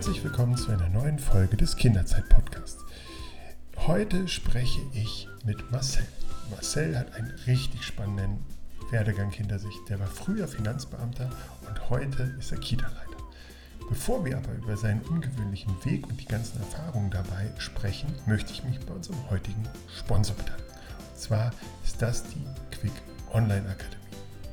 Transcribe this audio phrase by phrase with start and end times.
[0.00, 2.82] Herzlich willkommen zu einer neuen Folge des Kinderzeit-Podcasts.
[3.86, 6.06] Heute spreche ich mit Marcel.
[6.50, 8.42] Marcel hat einen richtig spannenden
[8.90, 9.74] Werdegang hinter sich.
[9.90, 11.28] Der war früher Finanzbeamter
[11.68, 13.22] und heute ist er Kita-Leiter.
[13.90, 18.64] Bevor wir aber über seinen ungewöhnlichen Weg und die ganzen Erfahrungen dabei sprechen, möchte ich
[18.64, 20.64] mich bei unserem heutigen Sponsor bedanken.
[21.10, 21.50] Und zwar
[21.84, 23.02] ist das die Quick
[23.34, 24.00] Online Akademie.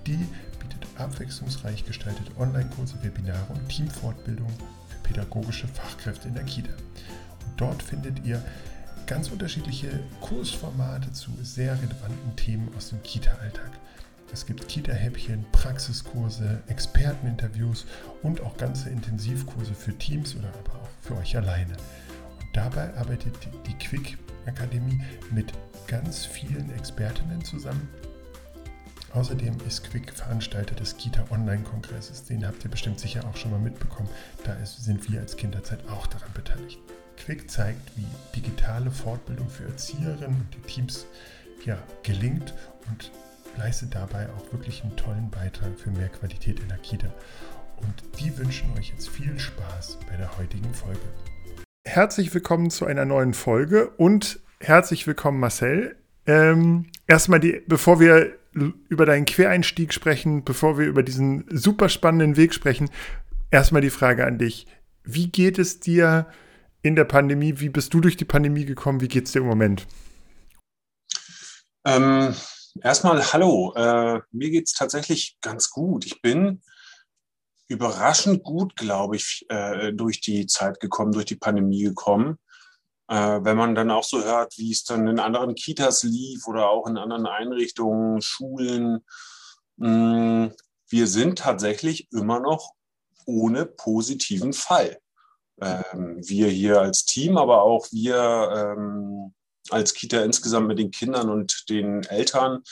[0.05, 0.27] Die
[0.59, 4.52] bietet abwechslungsreich gestaltete Online-Kurse, Webinare und Teamfortbildung
[4.87, 6.71] für pädagogische Fachkräfte in der Kita.
[6.71, 8.43] Und dort findet ihr
[9.05, 9.88] ganz unterschiedliche
[10.21, 13.71] Kursformate zu sehr relevanten Themen aus dem Kita-Alltag.
[14.33, 17.85] Es gibt Kita-Häppchen, Praxiskurse, Experteninterviews
[18.23, 21.73] und auch ganze Intensivkurse für Teams oder aber auch für euch alleine.
[22.39, 25.53] Und dabei arbeitet die Quick Akademie mit
[25.88, 27.88] ganz vielen Expertinnen zusammen.
[29.18, 32.26] Außerdem ist Quick Veranstalter des Kita Online-Kongresses.
[32.26, 34.08] Den habt ihr bestimmt sicher auch schon mal mitbekommen.
[34.44, 36.80] Da sind wir als Kinderzeit auch daran beteiligt.
[37.18, 41.08] Quick zeigt, wie digitale Fortbildung für Erzieherinnen und die Teams
[41.66, 42.54] ja, gelingt
[42.92, 43.12] und
[43.58, 47.12] leistet dabei auch wirklich einen tollen Beitrag für mehr Qualität in der Kita.
[47.78, 51.02] Und die wünschen euch jetzt viel Spaß bei der heutigen Folge.
[51.86, 55.95] Herzlich willkommen zu einer neuen Folge und herzlich willkommen Marcel.
[56.28, 58.38] Ähm, erstmal, die, bevor wir
[58.89, 62.89] über deinen Quereinstieg sprechen, bevor wir über diesen super spannenden Weg sprechen,
[63.52, 64.67] erstmal die Frage an dich.
[65.03, 66.27] Wie geht es dir
[66.81, 67.59] in der Pandemie?
[67.59, 69.02] Wie bist du durch die Pandemie gekommen?
[69.02, 69.88] Wie geht es dir im Moment?
[71.86, 72.36] Ähm,
[72.81, 73.73] erstmal hallo.
[73.75, 76.05] Äh, mir geht es tatsächlich ganz gut.
[76.05, 76.61] Ich bin
[77.67, 82.38] überraschend gut, glaube ich, äh, durch die Zeit gekommen, durch die Pandemie gekommen.
[83.09, 86.69] Äh, wenn man dann auch so hört, wie es dann in anderen Kitas lief oder
[86.69, 89.05] auch in anderen Einrichtungen, Schulen.
[89.77, 90.52] Mh, mm,
[90.89, 92.73] wir sind tatsächlich immer noch
[93.26, 94.99] ohne positiven Fall.
[95.61, 99.33] Ähm, wir hier als Team, aber auch wir ähm,
[99.70, 102.64] als Kita insgesamt mit den Kindern und den Eltern.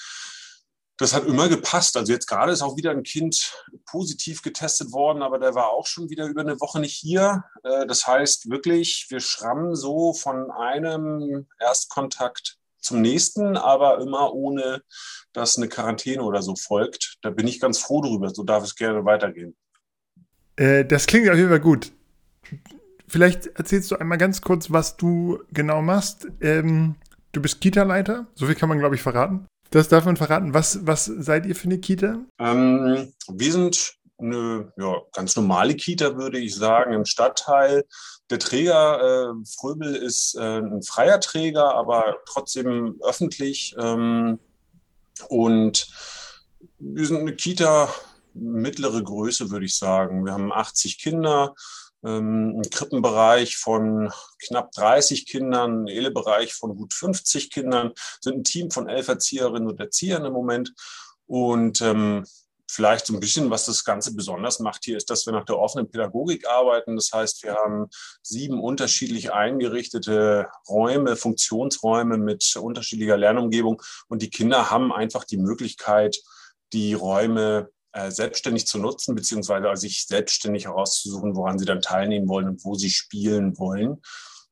[0.97, 1.97] Das hat immer gepasst.
[1.97, 3.53] Also jetzt gerade ist auch wieder ein Kind
[3.85, 7.43] positiv getestet worden, aber der war auch schon wieder über eine Woche nicht hier.
[7.63, 14.83] Äh, das heißt wirklich, wir schrammen so von einem Erstkontakt zum nächsten, aber immer ohne,
[15.33, 17.17] dass eine Quarantäne oder so folgt.
[17.21, 18.29] Da bin ich ganz froh drüber.
[18.29, 19.55] So darf es gerne weitergehen.
[20.55, 21.91] Äh, das klingt auf jeden Fall gut.
[23.07, 26.27] Vielleicht erzählst du einmal ganz kurz, was du genau machst.
[26.41, 26.95] Ähm,
[27.33, 29.45] du bist Kita-Leiter, so viel kann man, glaube ich, verraten.
[29.75, 30.53] Das darf man verraten.
[30.53, 32.19] Was, was seid ihr für eine Kita?
[32.39, 37.83] Ähm, wir sind eine ja, ganz normale Kita, würde ich sagen, im Stadtteil.
[38.29, 43.75] Der Träger, äh, Fröbel, ist äh, ein freier Träger, aber trotzdem öffentlich.
[43.77, 44.39] Ähm,
[45.27, 45.89] und
[46.79, 47.93] wir sind eine Kita
[48.33, 50.23] mittlere Größe, würde ich sagen.
[50.23, 51.53] Wir haben 80 Kinder,
[52.05, 54.11] ähm, ein Krippenbereich von
[54.47, 59.67] knapp 30 Kindern, ein Elebereich von gut 50 Kindern, sind ein Team von elf Erzieherinnen
[59.67, 60.73] und Erziehern im Moment.
[61.27, 62.25] Und ähm,
[62.69, 65.57] vielleicht so ein bisschen, was das Ganze besonders macht hier, ist, dass wir nach der
[65.57, 66.95] offenen Pädagogik arbeiten.
[66.95, 67.87] Das heißt, wir haben
[68.21, 73.81] sieben unterschiedlich eingerichtete Räume, Funktionsräume mit unterschiedlicher Lernumgebung.
[74.07, 76.17] Und die Kinder haben einfach die Möglichkeit,
[76.73, 82.49] die Räume äh, selbstständig zu nutzen, beziehungsweise sich selbstständig herauszusuchen, woran sie dann teilnehmen wollen
[82.49, 84.01] und wo sie spielen wollen.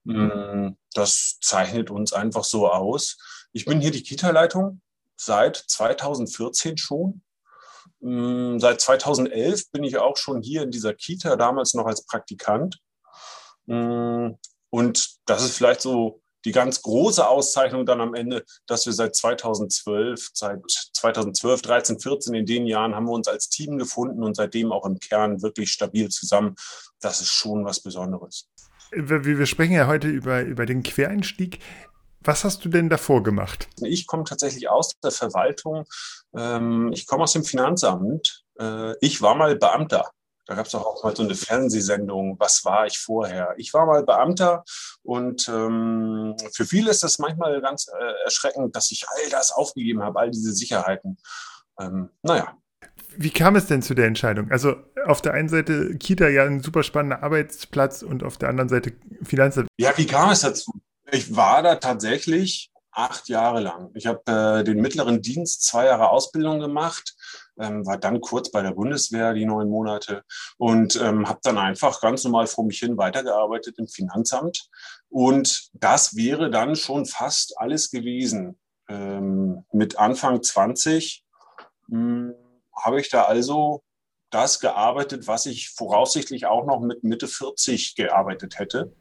[0.06, 3.18] Mm, das zeichnet uns einfach so aus.
[3.52, 4.82] Ich bin hier die Kita-Leitung
[5.18, 7.22] seit 2014 schon.
[8.00, 12.80] Mm, seit 2011 bin ich auch schon hier in dieser Kita, damals noch als Praktikant.
[13.66, 14.36] Mm,
[14.70, 19.16] und das ist vielleicht so die ganz große Auszeichnung dann am Ende, dass wir seit
[19.16, 24.36] 2012, seit 2012, 13, 14 in den Jahren haben wir uns als Team gefunden und
[24.36, 26.56] seitdem auch im Kern wirklich stabil zusammen.
[27.02, 28.48] Das ist schon was Besonderes.
[28.92, 31.60] Wir sprechen ja heute über, über den Quereinstieg.
[32.22, 33.68] Was hast du denn davor gemacht?
[33.82, 35.86] Ich komme tatsächlich aus der Verwaltung.
[36.36, 38.44] Ähm, ich komme aus dem Finanzamt.
[38.58, 40.10] Äh, ich war mal Beamter.
[40.46, 43.54] Da gab es auch mal so eine Fernsehsendung, was war ich vorher?
[43.58, 44.64] Ich war mal Beamter
[45.02, 50.04] und ähm, für viele ist das manchmal ganz äh, erschreckend, dass ich all das aufgegeben
[50.04, 51.18] habe, all diese Sicherheiten.
[51.80, 52.58] Ähm, naja.
[53.16, 54.52] Wie kam es denn zu der Entscheidung?
[54.52, 54.76] Also
[55.06, 58.94] auf der einen Seite Kita ja ein super spannender Arbeitsplatz und auf der anderen Seite
[59.24, 59.68] Finanzamt.
[59.78, 60.74] Ja, wie kam es dazu?
[61.12, 63.92] Ich war da tatsächlich acht Jahre lang.
[63.94, 67.16] Ich habe äh, den mittleren Dienst, zwei Jahre Ausbildung gemacht,
[67.60, 70.24] ähm, war dann kurz bei der Bundeswehr die neun Monate
[70.58, 74.70] und ähm, habe dann einfach ganz normal vor mich hin weitergearbeitet im Finanzamt.
[75.10, 78.60] Und das wäre dann schon fast alles gewesen.
[78.90, 81.24] Ähm, mit Anfang 20
[81.90, 82.34] hm,
[82.76, 83.84] habe ich da also
[84.30, 88.92] das gearbeitet, was ich voraussichtlich auch noch mit Mitte 40 gearbeitet hätte.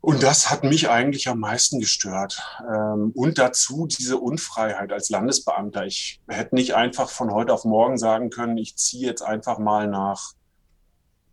[0.00, 2.40] Und das hat mich eigentlich am meisten gestört.
[2.60, 5.86] Ähm, und dazu diese Unfreiheit als Landesbeamter.
[5.86, 9.88] Ich hätte nicht einfach von heute auf morgen sagen können, ich ziehe jetzt einfach mal
[9.88, 10.32] nach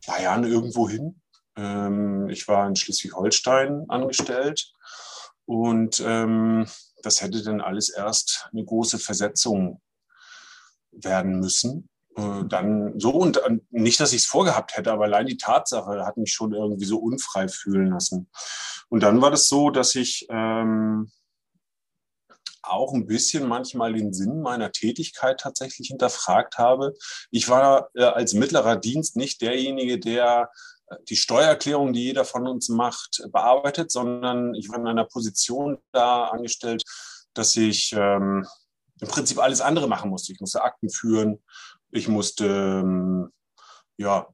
[0.07, 1.21] Bayern irgendwo hin.
[1.55, 4.73] Ähm, ich war in Schleswig-Holstein angestellt
[5.45, 6.65] und ähm,
[7.03, 9.79] das hätte dann alles erst eine große Versetzung
[10.91, 11.89] werden müssen.
[12.15, 13.41] Äh, dann so und
[13.71, 16.97] nicht, dass ich es vorgehabt hätte, aber allein die Tatsache hat mich schon irgendwie so
[16.97, 18.29] unfrei fühlen lassen.
[18.89, 21.11] Und dann war das so, dass ich ähm,
[22.61, 26.93] auch ein bisschen manchmal den Sinn meiner Tätigkeit tatsächlich hinterfragt habe.
[27.31, 30.49] Ich war äh, als mittlerer Dienst nicht derjenige, der
[30.87, 35.79] äh, die Steuererklärung, die jeder von uns macht, bearbeitet, sondern ich war in einer Position
[35.91, 36.81] da angestellt,
[37.33, 38.47] dass ich ähm,
[39.01, 40.31] im Prinzip alles andere machen musste.
[40.31, 41.43] Ich musste Akten führen,
[41.91, 43.31] ich musste ähm,
[43.97, 44.27] ja,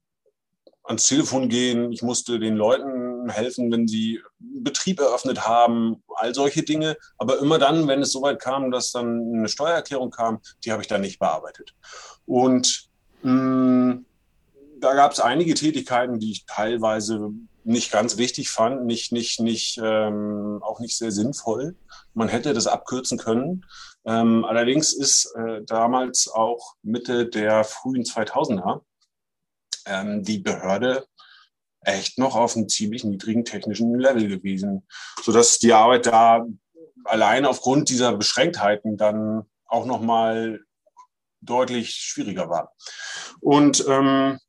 [0.84, 6.64] ans Telefon gehen, ich musste den Leuten helfen, wenn sie Betrieb eröffnet haben, all solche
[6.64, 6.98] Dinge.
[7.18, 10.88] Aber immer dann, wenn es soweit kam, dass dann eine Steuererklärung kam, die habe ich
[10.88, 11.76] dann nicht bearbeitet.
[12.26, 12.90] Und
[13.22, 14.06] mh, mm,
[14.82, 17.32] da gab es einige Tätigkeiten, die ich teilweise
[17.64, 21.76] nicht ganz wichtig fand, nicht, nicht, nicht, ähm, auch nicht sehr sinnvoll.
[22.14, 23.66] Man hätte das abkürzen können.
[24.06, 28.82] Ähm, allerdings ist äh, damals auch Mitte der frühen 2000er
[29.86, 31.06] ähm, die Behörde
[31.82, 34.88] echt noch auf einem ziemlich niedrigen technischen Level gewesen,
[35.24, 36.46] sodass die Arbeit da
[37.06, 40.60] allein aufgrund dieser Beschränktheiten dann auch noch mal
[41.42, 42.74] deutlich schwieriger war.
[43.40, 44.40] Und ähm,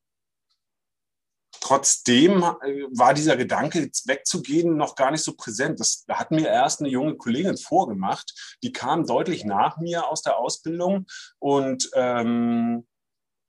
[1.73, 5.81] trotzdem äh, war dieser Gedanke, wegzugehen, noch gar nicht so präsent.
[5.81, 8.57] Das hat mir erst eine junge Kollegin vorgemacht.
[8.63, 11.07] Die kam deutlich nach mir aus der Ausbildung
[11.39, 12.87] und ähm,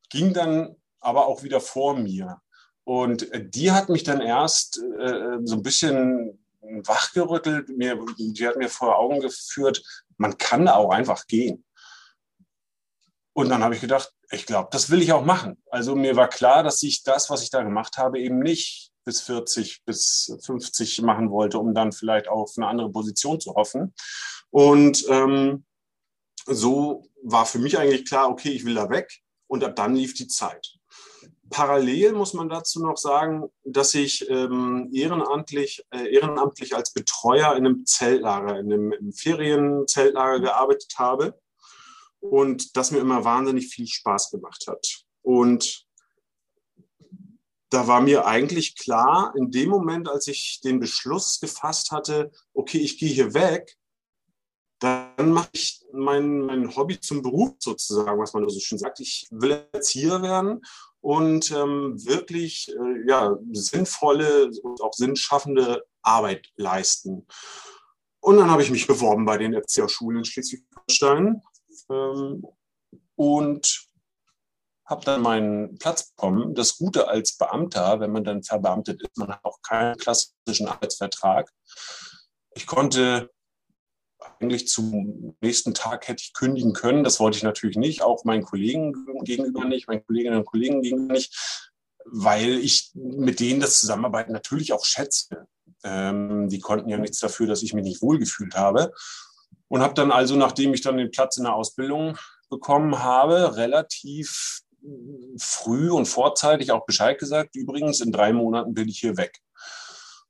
[0.10, 2.40] ging dann aber auch wieder vor mir.
[2.86, 7.70] Und die hat mich dann erst äh, so ein bisschen wachgerüttelt.
[7.70, 9.84] Mir, die hat mir vor Augen geführt,
[10.18, 11.66] man kann auch einfach gehen.
[13.34, 15.62] Und dann habe ich gedacht, ich glaube, das will ich auch machen.
[15.70, 19.22] Also mir war klar, dass ich das, was ich da gemacht habe, eben nicht bis
[19.22, 23.94] 40, bis 50 machen wollte, um dann vielleicht auf eine andere Position zu hoffen.
[24.52, 25.66] Und ähm,
[26.46, 29.12] so war für mich eigentlich klar, okay, ich will da weg.
[29.48, 30.76] Und ab dann lief die Zeit.
[31.50, 37.66] Parallel muss man dazu noch sagen, dass ich ähm, ehrenamtlich, äh, ehrenamtlich als Betreuer in
[37.66, 41.40] einem Zeltlager, in einem, einem Ferienzeltlager gearbeitet habe
[42.24, 45.04] und das mir immer wahnsinnig viel Spaß gemacht hat.
[45.22, 45.86] Und
[47.70, 52.78] da war mir eigentlich klar, in dem Moment, als ich den Beschluss gefasst hatte, okay,
[52.78, 53.76] ich gehe hier weg,
[54.80, 59.00] dann mache ich mein, mein Hobby zum Beruf sozusagen, was man so schön sagt.
[59.00, 60.62] Ich will Erzieher werden
[61.02, 67.26] und ähm, wirklich äh, ja, sinnvolle und auch sinnschaffende Arbeit leisten.
[68.20, 71.42] Und dann habe ich mich beworben bei den Erzieherschulen in Schleswig-Holstein
[71.90, 72.46] ähm,
[73.16, 73.88] und
[74.86, 76.56] habe dann meinen Platz bekommen.
[76.56, 81.50] Das Gute als Beamter, wenn man dann verbeamtet ist, man hat auch keinen klassischen Arbeitsvertrag.
[82.56, 83.30] Ich konnte
[84.40, 87.04] eigentlich zum nächsten Tag hätte ich kündigen können.
[87.04, 91.14] Das wollte ich natürlich nicht, auch meinen Kollegen gegenüber nicht, meinen Kolleginnen und Kollegen gegenüber
[91.14, 91.34] nicht,
[92.06, 95.48] weil ich mit denen das Zusammenarbeiten natürlich auch schätze.
[95.84, 98.94] Ähm, die konnten ja nichts dafür, dass ich mich nicht wohlgefühlt habe.
[99.68, 102.18] Und habe dann also, nachdem ich dann den Platz in der Ausbildung
[102.50, 104.62] bekommen habe, relativ
[105.38, 109.40] früh und vorzeitig auch Bescheid gesagt, übrigens, in drei Monaten bin ich hier weg.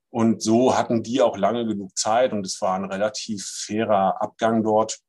[0.10, 4.64] Und so hatten die auch lange genug Zeit und es war ein relativ fairer Abgang
[4.64, 5.00] dort.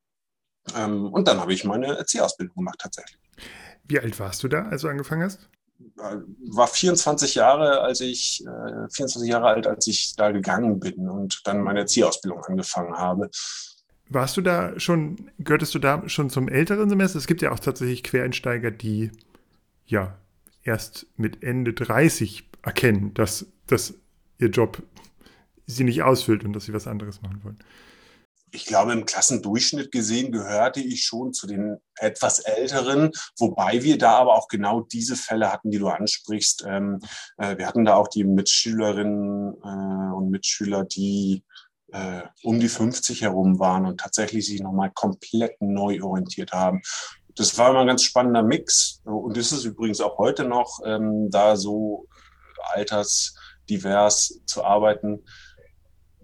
[0.75, 3.19] Ähm, und dann habe ich meine Erzieherausbildung gemacht tatsächlich.
[3.83, 5.47] Wie alt warst du da, als du angefangen hast?
[5.99, 6.17] Äh,
[6.49, 8.43] war 24 Jahre, als ich
[8.91, 13.29] 24 äh, Jahre alt, als ich da gegangen bin und dann meine Erzieherausbildung angefangen habe.
[14.07, 17.17] Warst du da schon, gehörtest du da schon zum älteren Semester?
[17.17, 19.11] Es gibt ja auch tatsächlich Quereinsteiger, die
[19.85, 20.17] ja
[20.63, 23.95] erst mit Ende 30 erkennen, dass, dass
[24.39, 24.83] ihr Job
[25.65, 27.59] sie nicht ausfüllt und dass sie was anderes machen wollen.
[28.51, 34.11] Ich glaube, im Klassendurchschnitt gesehen gehörte ich schon zu den etwas Älteren, wobei wir da
[34.19, 36.63] aber auch genau diese Fälle hatten, die du ansprichst.
[36.65, 36.99] Ähm,
[37.37, 41.43] äh, wir hatten da auch die Mitschülerinnen äh, und Mitschüler, die
[41.91, 46.81] äh, um die 50 herum waren und tatsächlich sich nochmal komplett neu orientiert haben.
[47.35, 51.29] Das war immer ein ganz spannender Mix und ist es übrigens auch heute noch, ähm,
[51.29, 52.07] da so
[52.73, 55.23] altersdivers zu arbeiten,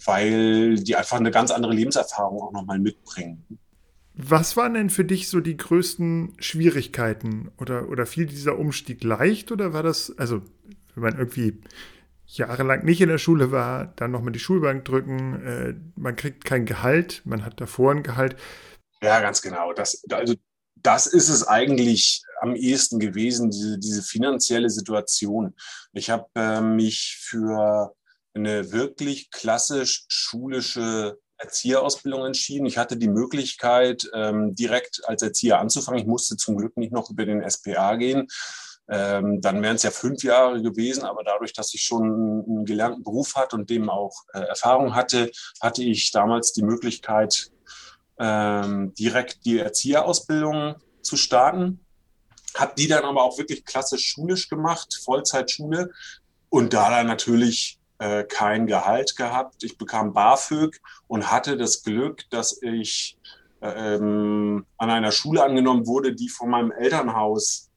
[0.06, 3.60] weil die einfach eine ganz andere Lebenserfahrung auch nochmal mitbringen.
[4.14, 7.52] Was waren denn für dich so die größten Schwierigkeiten?
[7.58, 10.42] Oder, oder fiel dieser Umstieg leicht oder war das, also
[10.96, 11.62] wenn man irgendwie
[12.38, 16.66] jahrelang nicht in der Schule war, dann nochmal die Schulbank drücken, äh, man kriegt kein
[16.66, 18.36] Gehalt, man hat davor ein Gehalt.
[19.02, 19.74] Ja, ganz genau.
[19.74, 20.36] Das, also
[20.76, 25.56] das ist es eigentlich am ehesten gewesen, diese, diese finanzielle Situation.
[25.94, 27.94] Ich habe äh, mich für
[28.34, 32.66] eine wirklich klassisch schulische Erzieherausbildung entschieden.
[32.66, 36.00] Ich hatte die Möglichkeit, ähm, direkt als Erzieher anzufangen.
[36.00, 38.28] Ich musste zum Glück nicht noch über den SPA gehen.
[38.94, 43.04] Ähm, dann wären es ja fünf Jahre gewesen, aber dadurch, dass ich schon einen gelernten
[43.04, 45.32] Beruf hatte und dem auch äh, Erfahrung hatte,
[45.62, 47.52] hatte ich damals die Möglichkeit,
[48.20, 51.80] ähm, direkt die Erzieherausbildung zu starten.
[52.56, 55.90] Habe die dann aber auch wirklich klassisch schulisch gemacht, Vollzeitschule.
[56.50, 59.64] Und da dann natürlich äh, kein Gehalt gehabt.
[59.64, 63.18] Ich bekam BAföG und hatte das Glück, dass ich
[63.62, 67.71] ähm, an einer Schule angenommen wurde, die von meinem Elternhaus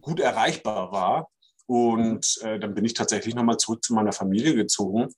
[0.00, 1.28] gut erreichbar war.
[1.66, 5.08] Und äh, dann bin ich tatsächlich nochmal zurück zu meiner Familie gezogen.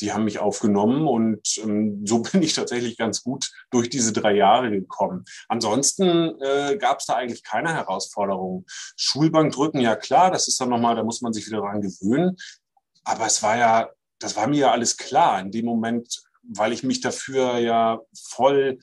[0.00, 4.34] Die haben mich aufgenommen und ähm, so bin ich tatsächlich ganz gut durch diese drei
[4.34, 5.24] Jahre gekommen.
[5.48, 8.66] Ansonsten äh, gab es da eigentlich keine Herausforderungen.
[8.96, 12.36] Schulbank drücken, ja klar, das ist dann nochmal, da muss man sich wieder dran gewöhnen.
[13.04, 16.82] Aber es war ja, das war mir ja alles klar in dem Moment, weil ich
[16.82, 18.78] mich dafür ja voll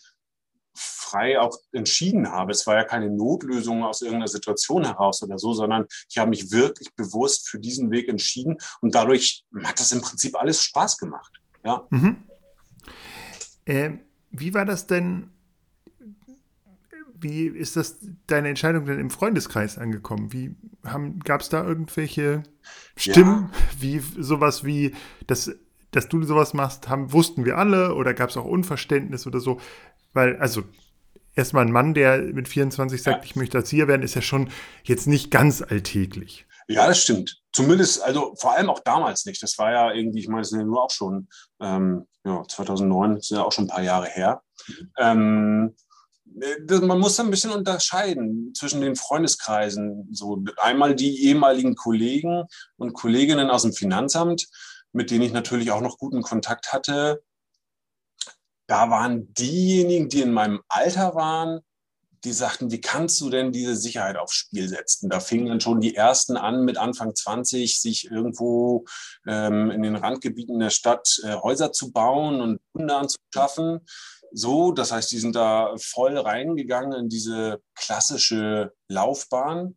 [0.78, 2.52] frei auch entschieden habe.
[2.52, 6.52] Es war ja keine Notlösung aus irgendeiner Situation heraus oder so, sondern ich habe mich
[6.52, 11.42] wirklich bewusst für diesen Weg entschieden und dadurch hat das im Prinzip alles Spaß gemacht.
[11.64, 11.86] Ja.
[11.90, 12.24] Mhm.
[13.66, 13.92] Äh,
[14.32, 15.32] wie war das denn
[17.20, 20.34] wie ist das deine Entscheidung denn im Freundeskreis angekommen?
[20.34, 20.56] Wie
[21.24, 22.44] gab es da irgendwelche
[22.96, 23.60] Stimmen, ja.
[23.80, 24.94] wie sowas wie,
[25.26, 25.52] dass,
[25.92, 29.60] dass du sowas machst, haben, wussten wir alle oder gab es auch Unverständnis oder so?
[30.14, 30.64] Weil, also
[31.36, 33.24] erstmal ein Mann, der mit 24 sagt, ja.
[33.24, 34.50] ich möchte Erzieher werden, ist ja schon
[34.84, 36.46] jetzt nicht ganz alltäglich.
[36.68, 37.42] Ja, das stimmt.
[37.54, 39.42] Zumindest, also vor allem auch damals nicht.
[39.42, 41.30] Das war ja irgendwie, ich meine, es sind ja nur auch schon,
[41.62, 44.42] ähm, ja, 2009, das ist ja auch schon ein paar Jahre her.
[44.98, 45.74] Ähm,
[46.70, 50.10] man muss ein bisschen unterscheiden zwischen den Freundeskreisen.
[50.12, 52.44] So einmal die ehemaligen Kollegen
[52.76, 54.48] und Kolleginnen aus dem Finanzamt,
[54.92, 57.24] mit denen ich natürlich auch noch guten Kontakt hatte.
[58.68, 61.62] Da waren diejenigen, die in meinem Alter waren,
[62.24, 65.10] die sagten, wie kannst du denn diese Sicherheit aufs Spiel setzen?
[65.10, 68.86] Da fingen dann schon die ersten an, mit Anfang 20 sich irgendwo
[69.28, 73.82] ähm, in den Randgebieten der Stadt äh, Häuser zu bauen und Hunde anzuschaffen
[74.32, 74.72] so.
[74.72, 79.76] Das heißt, die sind da voll reingegangen in diese klassische Laufbahn.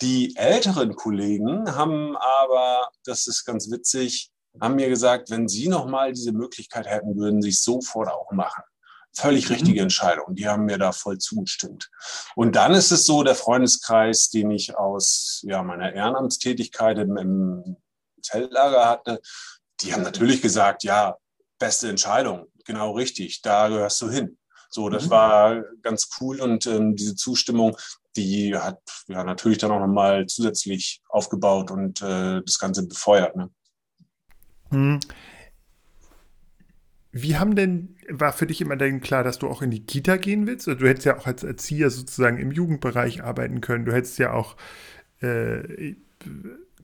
[0.00, 6.12] Die älteren Kollegen haben aber, das ist ganz witzig, haben mir gesagt, wenn sie nochmal
[6.12, 8.62] diese Möglichkeit hätten, würden sie es sofort auch machen.
[9.12, 9.54] Völlig mhm.
[9.54, 10.34] richtige Entscheidung.
[10.34, 11.90] Die haben mir da voll zugestimmt.
[12.36, 17.76] Und dann ist es so, der Freundeskreis, den ich aus ja, meiner Ehrenamtstätigkeit im, im
[18.22, 19.20] Zeltlager hatte,
[19.80, 21.16] die haben natürlich gesagt, ja,
[21.58, 24.38] beste Entscheidung genau richtig, da gehörst du hin.
[24.70, 25.10] So, das mhm.
[25.10, 27.76] war ganz cool und ähm, diese Zustimmung,
[28.16, 33.34] die hat ja natürlich dann auch nochmal zusätzlich aufgebaut und äh, das Ganze befeuert.
[33.34, 33.50] Ne?
[34.70, 35.00] Mhm.
[37.12, 40.16] Wie haben denn, war für dich immer denn klar, dass du auch in die Kita
[40.16, 40.68] gehen willst?
[40.68, 43.84] Du hättest ja auch als Erzieher sozusagen im Jugendbereich arbeiten können.
[43.84, 44.56] Du hättest ja auch,
[45.20, 45.96] äh,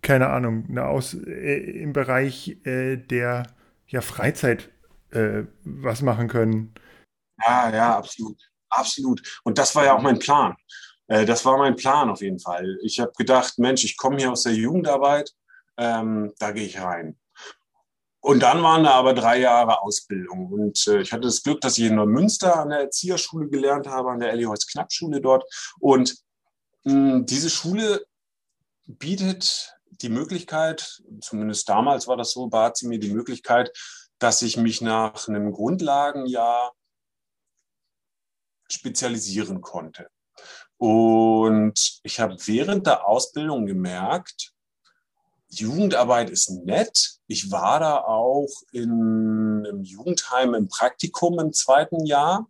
[0.02, 3.46] keine Ahnung, eine Aus, äh, im Bereich äh, der
[3.86, 4.70] ja, Freizeit
[5.10, 6.74] äh, was machen können.
[7.46, 8.36] Ja, ja, absolut.
[8.70, 9.40] Absolut.
[9.44, 10.56] Und das war ja auch mein Plan.
[11.06, 12.78] Äh, das war mein Plan auf jeden Fall.
[12.82, 15.30] Ich habe gedacht, Mensch, ich komme hier aus der Jugendarbeit,
[15.76, 17.16] ähm, da gehe ich rein.
[18.26, 20.50] Und dann waren da aber drei Jahre Ausbildung.
[20.50, 24.10] Und äh, ich hatte das Glück, dass ich in Neumünster an der Erzieherschule gelernt habe,
[24.10, 25.44] an der Elli-Holz-Knapp-Schule dort.
[25.78, 26.16] Und
[26.82, 28.04] mh, diese Schule
[28.88, 33.70] bietet die Möglichkeit, zumindest damals war das so, bat sie mir die Möglichkeit,
[34.18, 36.72] dass ich mich nach einem Grundlagenjahr
[38.68, 40.10] spezialisieren konnte.
[40.78, 44.52] Und ich habe während der Ausbildung gemerkt,
[45.48, 47.18] Jugendarbeit ist nett.
[47.26, 52.48] Ich war da auch in einem Jugendheim im Praktikum im zweiten Jahr.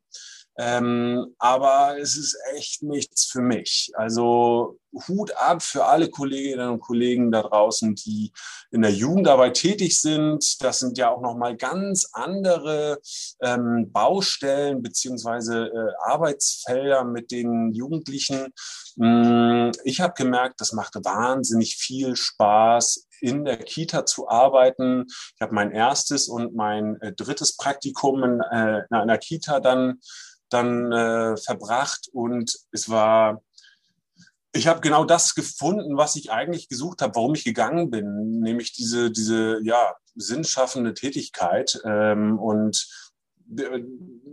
[0.59, 3.91] Ähm, aber es ist echt nichts für mich.
[3.95, 8.33] Also Hut ab für alle Kolleginnen und Kollegen da draußen, die
[8.71, 10.63] in der Jugendarbeit tätig sind.
[10.63, 12.99] Das sind ja auch nochmal ganz andere
[13.41, 18.49] ähm, Baustellen beziehungsweise äh, Arbeitsfelder mit den Jugendlichen.
[18.97, 25.07] Mm, ich habe gemerkt, das macht wahnsinnig viel Spaß, in der Kita zu arbeiten.
[25.09, 30.01] Ich habe mein erstes und mein äh, drittes Praktikum in, äh, in einer Kita dann
[30.49, 33.43] dann äh, verbracht und es war
[34.57, 38.73] ich habe genau das gefunden, was ich eigentlich gesucht habe, warum ich gegangen bin, nämlich
[38.73, 41.79] diese, diese ja, sinnschaffende Tätigkeit.
[41.85, 42.89] Ähm, und
[43.57, 43.81] äh,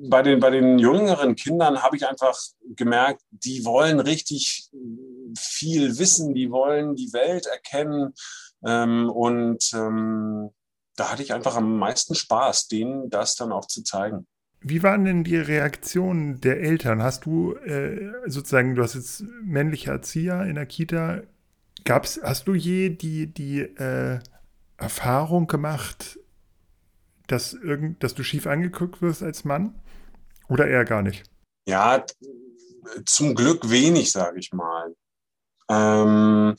[0.10, 2.38] bei den, bei den jüngeren Kindern habe ich einfach
[2.76, 4.70] gemerkt, die wollen richtig
[5.38, 8.14] viel wissen, die wollen die Welt erkennen.
[8.66, 10.52] Ähm, und ähm,
[10.96, 14.28] da hatte ich einfach am meisten Spaß, denen das dann auch zu zeigen.
[14.64, 17.04] Wie waren denn die Reaktionen der Eltern?
[17.04, 21.22] Hast du äh, sozusagen, du hast jetzt männliche Erzieher in der Kita.
[21.84, 24.20] Gab's, hast du je die, die äh,
[24.78, 26.18] Erfahrung gemacht,
[27.28, 29.76] dass, irgend, dass du schief angeguckt wirst als Mann?
[30.48, 31.24] Oder eher gar nicht?
[31.68, 32.06] Ja,
[33.06, 34.96] zum Glück wenig, sage ich mal.
[35.70, 36.56] Ähm,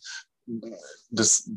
[1.10, 1.48] das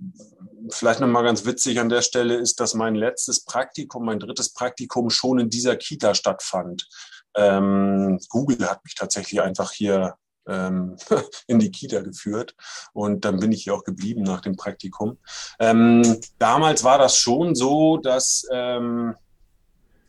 [0.70, 5.10] vielleicht nochmal ganz witzig an der Stelle ist, dass mein letztes Praktikum, mein drittes Praktikum
[5.10, 6.88] schon in dieser Kita stattfand.
[7.36, 10.16] Ähm, Google hat mich tatsächlich einfach hier
[10.48, 10.96] ähm,
[11.48, 12.56] in die Kita geführt
[12.94, 15.20] und dann bin ich hier auch geblieben nach dem Praktikum.
[15.60, 19.16] Ähm, damals war das schon so, dass ähm,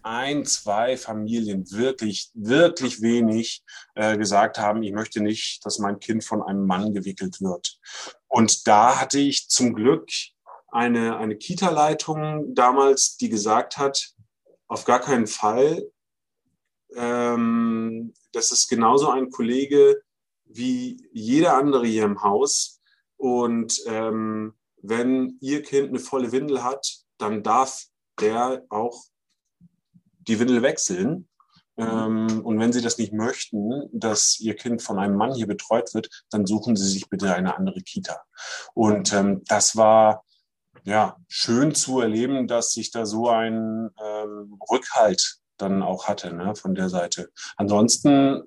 [0.02, 3.62] ein, zwei Familien wirklich, wirklich wenig
[3.94, 7.78] äh, gesagt haben, ich möchte nicht, dass mein Kind von einem Mann gewickelt wird.
[8.28, 10.10] Und da hatte ich zum Glück
[10.68, 14.12] eine, eine Kita-Leitung damals, die gesagt hat,
[14.66, 15.90] auf gar keinen Fall,
[16.94, 20.02] ähm, das ist genauso ein Kollege
[20.44, 22.80] wie jeder andere hier im Haus.
[23.16, 27.84] Und ähm, wenn Ihr Kind eine volle Windel hat, dann darf
[28.20, 29.04] der auch
[30.20, 31.28] die Windel wechseln.
[31.78, 35.94] Ähm, und wenn Sie das nicht möchten, dass Ihr Kind von einem Mann hier betreut
[35.94, 38.20] wird, dann suchen Sie sich bitte eine andere Kita.
[38.74, 40.24] Und ähm, das war
[40.84, 46.54] ja schön zu erleben, dass sich da so ein ähm, Rückhalt dann auch hatte ne,
[46.54, 47.30] von der Seite.
[47.56, 48.42] Ansonsten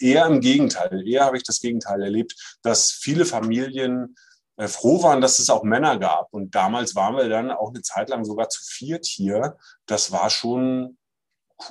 [0.00, 1.06] eher im Gegenteil.
[1.06, 4.16] Eher habe ich das Gegenteil erlebt, dass viele Familien
[4.56, 6.32] äh, froh waren, dass es auch Männer gab.
[6.32, 9.56] Und damals waren wir dann auch eine Zeit lang sogar zu viert hier.
[9.86, 10.98] Das war schon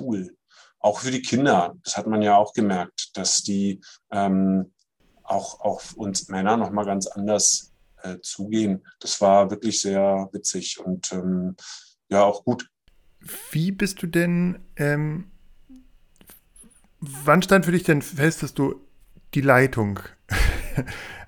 [0.00, 0.37] cool.
[0.80, 4.72] Auch für die Kinder, das hat man ja auch gemerkt, dass die ähm,
[5.24, 8.84] auch auf uns Männer nochmal ganz anders äh, zugehen.
[9.00, 11.56] Das war wirklich sehr witzig und ähm,
[12.08, 12.68] ja, auch gut.
[13.50, 15.30] Wie bist du denn, ähm,
[17.00, 18.80] wann stand für dich denn fest, dass du
[19.34, 20.00] die Leitung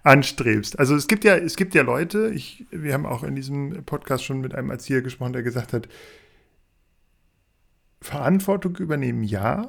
[0.04, 0.78] anstrebst?
[0.78, 4.24] Also es gibt ja, es gibt ja Leute, ich, wir haben auch in diesem Podcast
[4.24, 5.88] schon mit einem Erzieher gesprochen, der gesagt hat,
[8.00, 9.68] Verantwortung übernehmen, ja.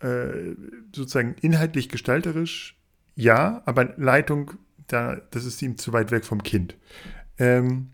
[0.00, 0.54] Äh,
[0.94, 2.78] sozusagen inhaltlich gestalterisch,
[3.16, 4.52] ja, aber Leitung,
[4.86, 6.76] da, das ist ihm zu weit weg vom Kind.
[7.36, 7.90] Ähm,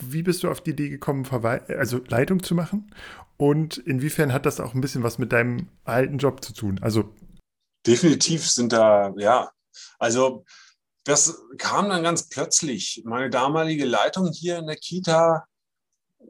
[0.00, 2.92] wie bist du auf die Idee gekommen, also Leitung zu machen?
[3.36, 6.80] Und inwiefern hat das auch ein bisschen was mit deinem alten Job zu tun?
[6.82, 7.14] Also
[7.86, 9.50] definitiv sind da, ja,
[9.98, 10.44] also
[11.04, 13.02] das kam dann ganz plötzlich.
[13.04, 15.46] Meine damalige Leitung hier in der Kita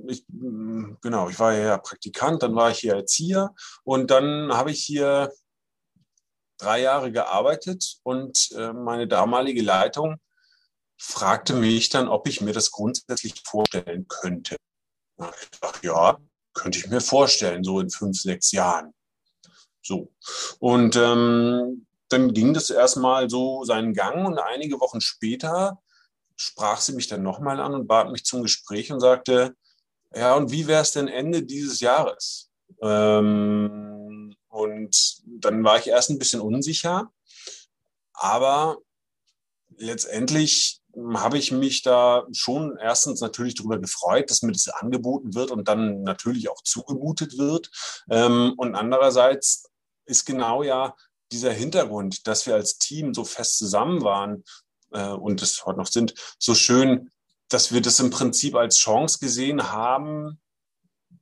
[0.07, 4.70] ich, mm, genau, ich war ja Praktikant, dann war ich hier Erzieher und dann habe
[4.70, 5.33] ich hier
[6.59, 10.16] drei Jahre gearbeitet und äh, meine damalige Leitung
[10.98, 14.57] fragte mich dann, ob ich mir das grundsätzlich vorstellen könnte.
[15.18, 16.18] Ich dachte, ja,
[16.53, 18.92] könnte ich mir vorstellen, so in fünf, sechs Jahren.
[19.83, 20.12] So.
[20.59, 25.81] Und ähm, dann ging das erstmal so seinen Gang und einige Wochen später
[26.37, 29.55] sprach sie mich dann nochmal an und bat mich zum Gespräch und sagte,
[30.14, 32.51] ja, und wie wäre es denn Ende dieses Jahres?
[32.83, 37.12] Ähm, und dann war ich erst ein bisschen unsicher,
[38.12, 38.79] aber
[39.77, 40.81] letztendlich
[41.14, 45.68] habe ich mich da schon erstens natürlich darüber gefreut, dass mir das angeboten wird und
[45.68, 47.70] dann natürlich auch zugemutet wird.
[48.11, 49.70] Ähm, und andererseits
[50.05, 50.96] ist genau ja
[51.31, 54.44] dieser Hintergrund, dass wir als Team so fest zusammen waren
[54.92, 57.11] äh, und es heute noch sind, so schön
[57.50, 60.40] dass wir das im Prinzip als Chance gesehen haben,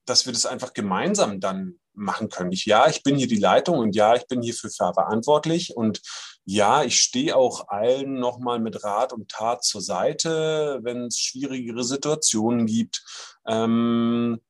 [0.04, 2.52] dass wir das einfach gemeinsam dann machen können.
[2.52, 6.00] Ich, ja, ich bin hier die Leitung und ja, ich bin hierfür verantwortlich und
[6.44, 11.82] ja, ich stehe auch allen nochmal mit Rat und Tat zur Seite, wenn es schwierigere
[11.82, 13.04] Situationen gibt.
[13.46, 14.40] Ähm,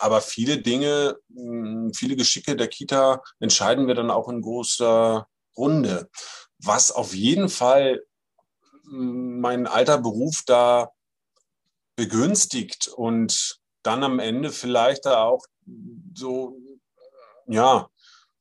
[0.00, 6.08] aber viele Dinge, hm, viele Geschicke der Kita entscheiden wir dann auch in großer Runde.
[6.60, 8.02] was auf jeden Fall
[8.90, 10.90] mein alter Beruf da
[11.96, 15.44] begünstigt und dann am Ende vielleicht da auch
[16.14, 16.56] so,
[17.46, 17.88] ja,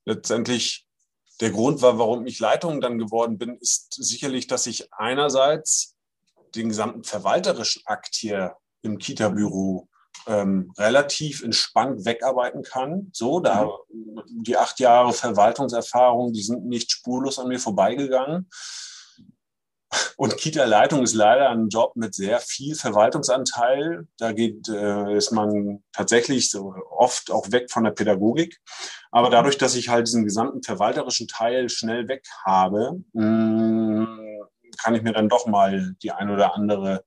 [0.06, 0.86] letztendlich
[1.42, 5.96] der Grund war, warum ich Leitung dann geworden bin, ist sicherlich, dass ich einerseits
[6.56, 9.88] den gesamten verwalterischen Akt hier im Kita-Büro
[10.26, 13.10] ähm, relativ entspannt wegarbeiten kann.
[13.14, 14.22] So, da mhm.
[14.28, 18.50] die acht Jahre Verwaltungserfahrung, die sind nicht spurlos an mir vorbeigegangen.
[20.18, 24.08] Und Kita-Leitung ist leider ein Job mit sehr viel Verwaltungsanteil.
[24.18, 28.60] Da geht, äh, ist man tatsächlich so oft auch weg von der Pädagogik.
[29.12, 34.28] Aber dadurch, dass ich halt diesen gesamten verwalterischen Teil schnell weg habe, mh, mm,
[34.82, 37.04] kann ich mir dann doch mal die ein oder andere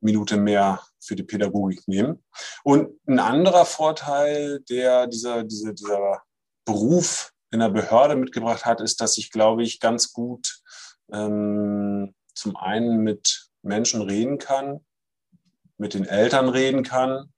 [0.00, 2.22] Minute mehr für die Pädagogik nehmen.
[2.62, 6.22] Und ein anderer Vorteil, der dieser, dieser, dieser
[6.64, 10.60] Beruf in der Behörde mitgebracht hat, ist, dass ich, glaube ich, ganz gut
[11.12, 14.80] ähm, zum einen mit Menschen reden kann,
[15.78, 17.30] mit den Eltern reden kann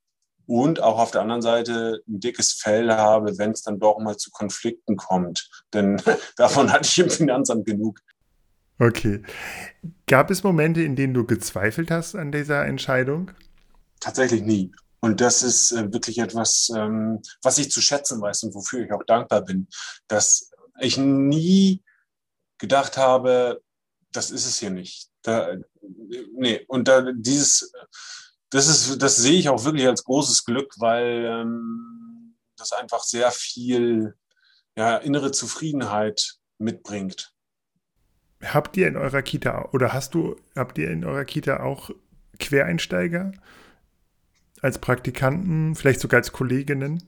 [0.47, 4.17] und auch auf der anderen Seite ein dickes Fell habe, wenn es dann doch mal
[4.17, 5.49] zu Konflikten kommt.
[5.73, 6.01] Denn
[6.37, 8.01] davon hatte ich im Finanzamt genug.
[8.79, 9.23] Okay.
[10.07, 13.31] Gab es Momente, in denen du gezweifelt hast an dieser Entscheidung?
[14.01, 14.73] Tatsächlich nie.
[15.01, 18.93] Und das ist äh, wirklich etwas, ähm, was ich zu schätzen weiß und wofür ich
[18.93, 19.69] auch dankbar bin,
[20.09, 21.83] dass ich nie
[22.63, 23.61] gedacht habe,
[24.13, 25.09] das ist es hier nicht.
[25.23, 25.57] Da,
[26.37, 27.73] nee, und da dieses,
[28.51, 33.33] das ist, das sehe ich auch wirklich als großes Glück, weil ähm, das einfach sehr
[33.33, 34.15] viel
[34.77, 37.33] ja, innere Zufriedenheit mitbringt.
[38.43, 41.91] Habt ihr in eurer Kita oder hast du, habt ihr in eurer Kita auch
[42.39, 43.33] Quereinsteiger
[44.61, 47.03] als Praktikanten, vielleicht sogar als Kolleginnen?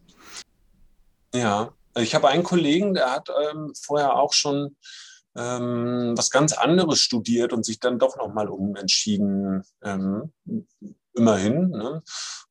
[1.32, 4.76] Ja, ich habe einen Kollegen, der hat ähm, vorher auch schon
[5.37, 9.62] ähm, was ganz anderes studiert und sich dann doch nochmal umentschieden.
[9.83, 10.33] Ähm,
[11.14, 11.70] immerhin.
[11.70, 12.03] Ne?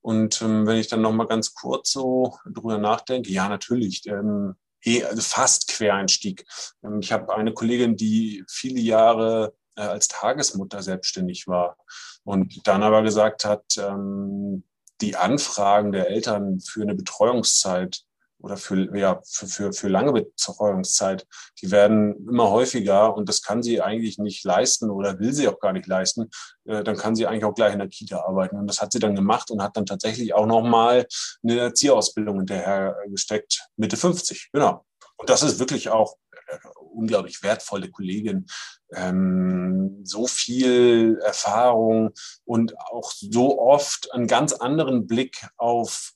[0.02, 5.04] Und ähm, wenn ich dann nochmal ganz kurz so drüber nachdenke, ja, natürlich, ähm, eh,
[5.04, 6.46] also fast Quereinstieg.
[6.84, 11.78] Ähm, ich habe eine Kollegin, die viele Jahre äh, als Tagesmutter selbstständig war
[12.24, 14.64] und dann aber gesagt hat, ähm,
[15.02, 18.04] die Anfragen der Eltern für eine Betreuungszeit
[18.44, 21.26] oder für, ja, für, für, für lange Betreuungszeit,
[21.62, 25.60] die werden immer häufiger und das kann sie eigentlich nicht leisten oder will sie auch
[25.60, 26.30] gar nicht leisten,
[26.66, 28.58] äh, dann kann sie eigentlich auch gleich in der Kita arbeiten.
[28.58, 31.08] Und das hat sie dann gemacht und hat dann tatsächlich auch nochmal
[31.42, 34.86] eine Erzieherausbildung hinterher gesteckt, Mitte 50, genau.
[35.16, 36.58] Und das ist wirklich auch äh,
[36.94, 38.46] unglaublich wertvolle Kollegin,
[38.94, 42.12] ähm, so viel Erfahrung
[42.44, 46.12] und auch so oft einen ganz anderen Blick auf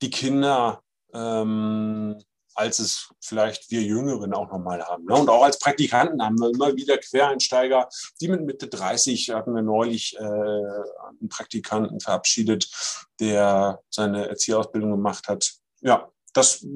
[0.00, 0.82] die Kinder
[1.14, 2.16] ähm,
[2.58, 5.04] als es vielleicht wir Jüngeren auch nochmal haben.
[5.04, 5.14] Ne?
[5.14, 7.88] Und auch als Praktikanten haben wir immer wieder Quereinsteiger,
[8.20, 12.68] die mit Mitte 30 hatten wir neulich äh, einen Praktikanten verabschiedet,
[13.20, 15.52] der seine Erzieherausbildung gemacht hat.
[15.80, 16.66] Ja, das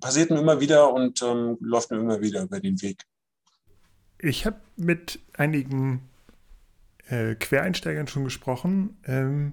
[0.00, 3.04] passiert mir immer wieder und ähm, läuft mir immer wieder über den Weg.
[4.18, 6.08] Ich habe mit einigen
[7.08, 9.52] äh, Quereinsteigern schon gesprochen ähm,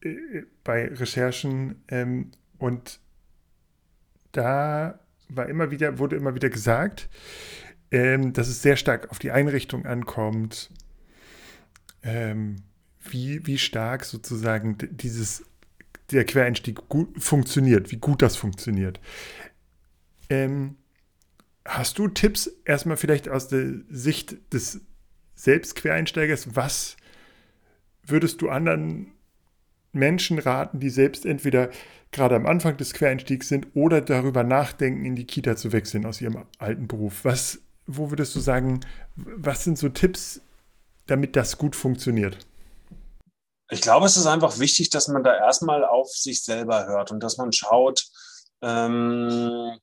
[0.00, 2.98] äh, bei Recherchen ähm, und
[4.36, 7.08] da war immer wieder, wurde immer wieder gesagt,
[7.90, 10.70] ähm, dass es sehr stark auf die Einrichtung ankommt,
[12.02, 12.56] ähm,
[13.08, 15.44] wie, wie stark sozusagen dieses,
[16.10, 19.00] der Quereinstieg gut funktioniert, wie gut das funktioniert.
[20.28, 20.76] Ähm,
[21.64, 24.80] hast du Tipps erstmal vielleicht aus der Sicht des
[25.34, 26.56] Selbstquereinsteigers?
[26.56, 26.96] Was
[28.04, 29.12] würdest du anderen
[29.96, 31.70] Menschen raten, die selbst entweder
[32.12, 36.20] gerade am Anfang des Quereinstiegs sind oder darüber nachdenken, in die Kita zu wechseln aus
[36.20, 37.24] ihrem alten Beruf.
[37.24, 38.80] Was, wo würdest du sagen,
[39.16, 40.40] was sind so Tipps,
[41.06, 42.38] damit das gut funktioniert?
[43.70, 47.20] Ich glaube, es ist einfach wichtig, dass man da erstmal auf sich selber hört und
[47.22, 48.06] dass man schaut,
[48.62, 49.78] ähm,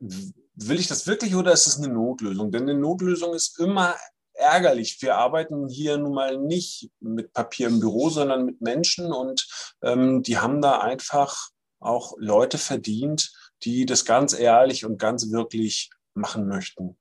[0.00, 2.52] will ich das wirklich oder ist es eine Notlösung?
[2.52, 3.96] Denn eine Notlösung ist immer
[4.36, 5.00] ärgerlich.
[5.02, 9.46] Wir arbeiten hier nun mal nicht mit Papier im Büro, sondern mit Menschen und
[9.82, 15.90] ähm, die haben da einfach auch Leute verdient, die das ganz ehrlich und ganz wirklich
[16.14, 16.98] machen möchten.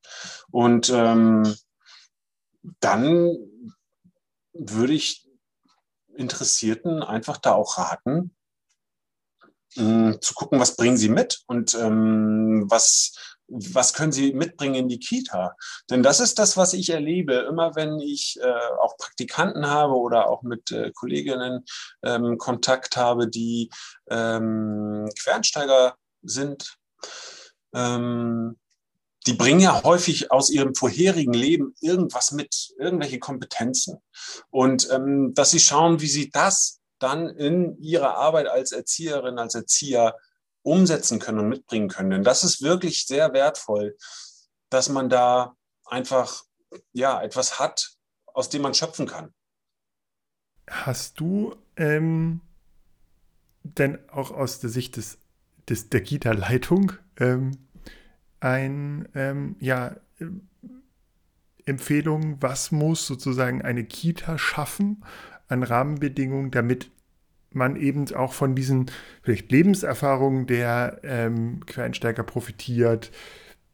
[0.51, 1.55] Und ähm,
[2.79, 3.37] dann
[4.53, 5.27] würde ich
[6.15, 8.35] Interessierten einfach da auch raten,
[9.75, 14.87] mh, zu gucken, was bringen sie mit und ähm, was was können Sie mitbringen in
[14.87, 15.55] die Kita?
[15.89, 17.33] Denn das ist das, was ich erlebe.
[17.49, 21.63] Immer wenn ich äh, auch Praktikanten habe oder auch mit äh, Kolleginnen
[22.03, 23.69] ähm, Kontakt habe, die
[24.09, 26.75] ähm, Quereinsteiger sind,
[27.73, 28.57] ähm,
[29.27, 33.97] die bringen ja häufig aus ihrem vorherigen Leben irgendwas mit, irgendwelche Kompetenzen.
[34.51, 39.55] Und ähm, dass sie schauen, wie sie das dann in ihrer Arbeit als Erzieherin, als
[39.55, 40.15] Erzieher
[40.65, 42.09] umsetzen können und mitbringen können.
[42.09, 43.95] Denn das ist wirklich sehr wertvoll,
[44.69, 46.43] dass man da einfach
[46.91, 47.91] ja etwas hat,
[48.25, 49.33] aus dem man schöpfen kann.
[50.67, 52.41] Hast du ähm,
[53.63, 55.19] denn auch aus der Sicht des,
[55.69, 57.51] des der Kita-Leitung ähm,
[58.39, 60.25] ein ähm, ja äh,
[61.65, 65.03] Empfehlung, was muss sozusagen eine Kita schaffen
[65.47, 66.91] an Rahmenbedingungen, damit
[67.55, 68.91] man eben auch von diesen
[69.21, 73.11] vielleicht Lebenserfahrungen der ähm, Quereinsteiger profitiert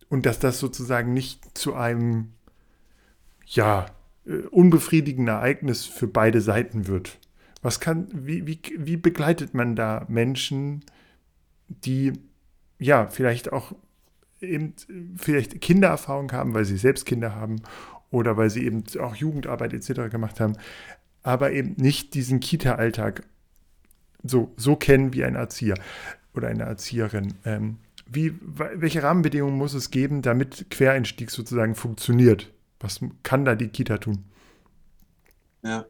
[0.09, 2.33] und dass das sozusagen nicht zu einem
[3.45, 3.87] ja
[4.25, 7.19] äh, unbefriedigenden Ereignis für beide Seiten wird.
[7.61, 10.83] Was kann, wie, wie, wie begleitet man da Menschen,
[11.67, 12.13] die
[12.79, 13.73] ja vielleicht auch
[14.39, 14.73] eben
[15.15, 17.61] vielleicht Kindererfahrung haben, weil sie selbst Kinder haben
[18.09, 20.09] oder weil sie eben auch Jugendarbeit etc.
[20.11, 20.57] gemacht haben,
[21.23, 23.23] aber eben nicht diesen Kita-Alltag
[24.23, 25.75] so, so kennen wie ein Erzieher
[26.33, 27.35] oder eine Erzieherin.
[27.45, 32.51] Ähm, wie, welche Rahmenbedingungen muss es geben, damit Quereinstieg sozusagen funktioniert?
[32.79, 34.25] Was kann da die Kita tun?
[35.63, 35.85] Ja,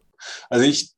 [0.49, 0.93] also ich,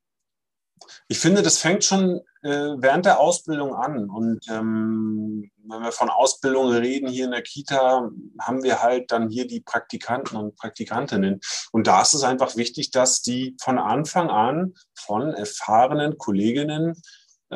[1.08, 4.10] ich finde, das fängt schon äh, während der Ausbildung an.
[4.10, 9.30] Und ähm, wenn wir von Ausbildung reden hier in der Kita, haben wir halt dann
[9.30, 11.39] hier die Praktikanten und Praktikantinnen.
[11.72, 17.02] Und da ist es einfach wichtig, dass die von Anfang an von erfahrenen Kolleginnen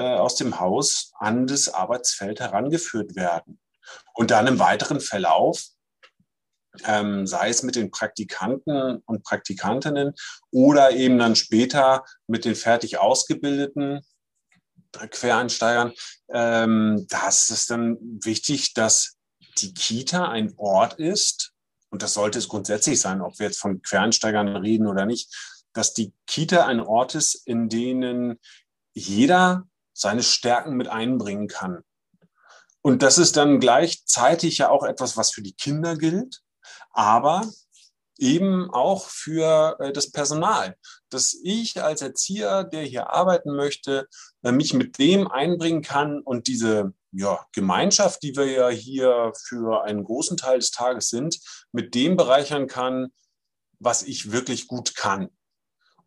[0.02, 3.60] aus dem Haus an das Arbeitsfeld herangeführt werden.
[4.14, 5.64] Und dann im weiteren Verlauf,
[6.86, 10.14] ähm, sei es mit den Praktikanten und Praktikantinnen
[10.52, 14.02] oder eben dann später mit den fertig ausgebildeten
[14.92, 15.94] Quereinsteigern,
[16.30, 19.18] ähm, da ist es dann wichtig, dass
[19.58, 21.54] die Kita ein Ort ist,
[21.90, 25.34] und das sollte es grundsätzlich sein, ob wir jetzt von Quereinsteigern reden oder nicht,
[25.74, 28.40] dass die Kita ein Ort ist, in denen
[28.94, 31.84] jeder seine Stärken mit einbringen kann.
[32.82, 36.42] Und das ist dann gleichzeitig ja auch etwas, was für die Kinder gilt,
[36.92, 37.50] aber
[38.20, 40.76] eben auch für äh, das Personal,
[41.10, 44.08] dass ich als Erzieher, der hier arbeiten möchte,
[44.44, 49.84] äh, mich mit dem einbringen kann und diese ja, Gemeinschaft, die wir ja hier für
[49.84, 51.40] einen großen Teil des Tages sind,
[51.72, 53.10] mit dem bereichern kann,
[53.80, 55.30] was ich wirklich gut kann.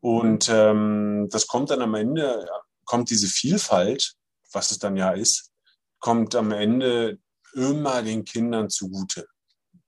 [0.00, 2.48] Und ähm, das kommt dann am Ende
[2.90, 4.16] kommt diese Vielfalt,
[4.52, 5.52] was es dann ja ist,
[6.00, 7.20] kommt am Ende
[7.52, 9.28] immer den Kindern zugute.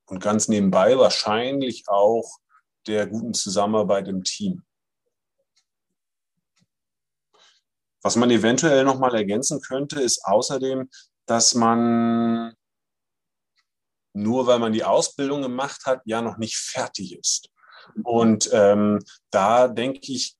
[0.04, 2.38] Und ganz nebenbei wahrscheinlich auch
[2.86, 4.62] der guten Zusammenarbeit im Team.
[8.02, 10.88] Was man eventuell noch mal ergänzen könnte, ist außerdem,
[11.26, 12.54] dass man
[14.12, 17.48] nur weil man die Ausbildung gemacht hat, ja noch nicht fertig ist.
[18.04, 19.00] Und ähm,
[19.32, 20.36] da denke ich,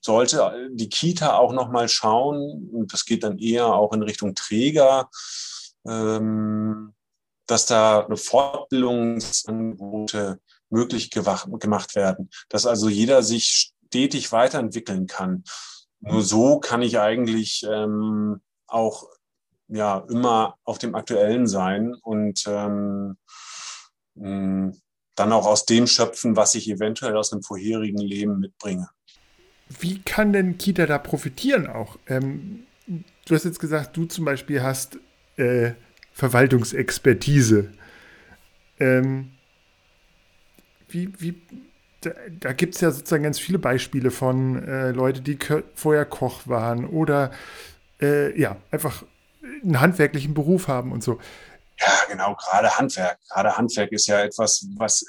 [0.00, 4.34] sollte die Kita auch noch mal schauen, und das geht dann eher auch in Richtung
[4.34, 5.10] Träger,
[5.86, 6.94] ähm,
[7.46, 15.44] dass da eine Fortbildungsangebote möglich gemacht werden, dass also jeder sich stetig weiterentwickeln kann.
[16.00, 19.08] Nur so kann ich eigentlich ähm, auch
[19.68, 23.18] ja immer auf dem Aktuellen sein und ähm,
[24.14, 28.88] dann auch aus dem schöpfen, was ich eventuell aus einem vorherigen Leben mitbringe
[29.78, 31.98] wie kann denn Kita da profitieren auch?
[32.08, 34.98] Ähm, du hast jetzt gesagt, du zum Beispiel hast
[35.36, 35.72] äh,
[36.12, 37.72] Verwaltungsexpertise.
[38.80, 39.30] Ähm,
[40.88, 41.40] wie, wie,
[42.00, 45.38] da, da gibt es ja sozusagen ganz viele Beispiele von äh, Leuten, die
[45.74, 47.30] vorher Koch waren oder
[48.00, 49.04] äh, ja, einfach
[49.62, 51.20] einen handwerklichen Beruf haben und so.
[51.78, 53.18] Ja, genau, gerade Handwerk.
[53.28, 55.04] Gerade Handwerk ist ja etwas, was,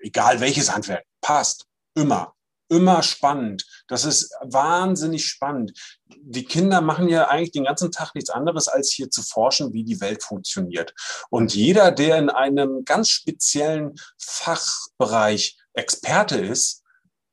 [0.00, 1.66] egal welches Handwerk, passt.
[1.94, 2.34] Immer
[2.72, 3.66] immer spannend.
[3.86, 5.72] Das ist wahnsinnig spannend.
[6.06, 9.84] Die Kinder machen ja eigentlich den ganzen Tag nichts anderes, als hier zu forschen, wie
[9.84, 10.94] die Welt funktioniert.
[11.30, 16.82] Und jeder, der in einem ganz speziellen Fachbereich Experte ist,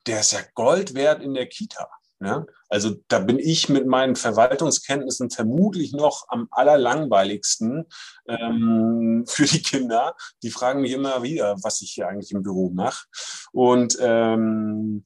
[0.07, 1.87] der ist ja Gold wert in der Kita.
[2.21, 2.45] Ne?
[2.67, 7.85] Also da bin ich mit meinen Verwaltungskenntnissen vermutlich noch am allerlangweiligsten
[8.27, 10.15] ähm, für die Kinder.
[10.43, 13.05] Die fragen mich immer wieder, was ich hier eigentlich im Büro mache.
[13.53, 15.05] Und ähm,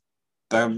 [0.53, 0.71] da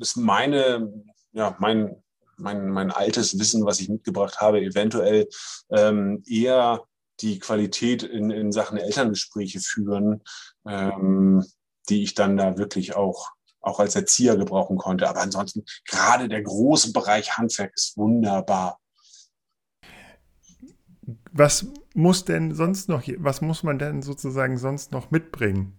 [0.00, 0.92] ist meine,
[1.32, 2.02] ja, mein,
[2.36, 5.28] mein, mein altes Wissen, was ich mitgebracht habe, eventuell
[5.70, 6.84] ähm, eher
[7.20, 10.22] die Qualität in, in Sachen Elterngespräche führen,
[10.66, 11.44] ähm,
[11.88, 15.08] die ich dann da wirklich auch, auch als Erzieher gebrauchen konnte.
[15.08, 18.80] Aber ansonsten, gerade der große Bereich Handwerk ist wunderbar.
[21.32, 25.78] Was muss denn sonst noch, was muss man denn sozusagen sonst noch mitbringen?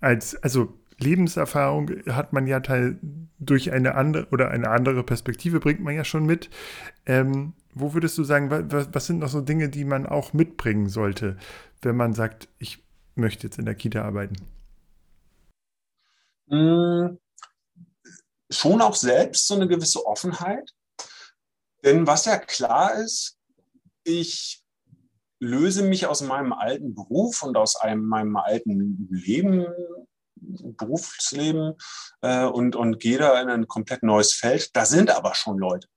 [0.00, 2.98] Als, also Lebenserfahrung hat man ja teil
[3.38, 6.50] durch eine andere oder eine andere Perspektive bringt man ja schon mit.
[7.06, 10.88] Ähm, wo würdest du sagen, was, was, sind noch so Dinge, die man auch mitbringen
[10.88, 11.36] sollte,
[11.80, 12.84] wenn man sagt, ich
[13.14, 14.36] möchte jetzt in der Kita arbeiten?
[16.48, 17.18] Hm,
[18.50, 20.70] schon auch selbst so eine gewisse Offenheit.
[21.84, 23.38] Denn was ja klar ist,
[24.04, 24.62] ich
[25.40, 29.66] löse mich aus meinem alten Beruf und aus einem, meinem alten Leben,
[30.42, 31.74] Berufsleben
[32.20, 34.74] äh, und, und gehe da in ein komplett neues Feld.
[34.74, 35.88] Da sind aber schon Leute.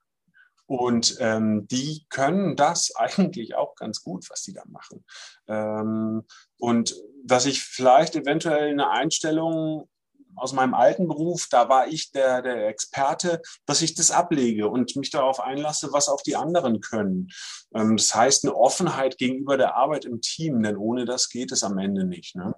[0.67, 5.05] Und ähm, die können das eigentlich auch ganz gut, was sie da machen.
[5.47, 6.23] Ähm,
[6.57, 9.89] und dass ich vielleicht eventuell eine Einstellung
[10.37, 14.95] aus meinem alten Beruf, da war ich der, der Experte, dass ich das ablege und
[14.95, 17.29] mich darauf einlasse, was auch die anderen können.
[17.73, 21.63] Ähm, das heißt, eine Offenheit gegenüber der Arbeit im Team, denn ohne das geht es
[21.63, 22.35] am Ende nicht.
[22.35, 22.53] Ne?